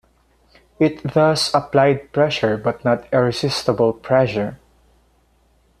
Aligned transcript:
It 0.79 1.13
thus 1.13 1.53
applied 1.53 2.11
pressure 2.11 2.57
but 2.57 2.83
not 2.83 3.05
irresistible 3.13 3.93
pressure. 3.93 4.57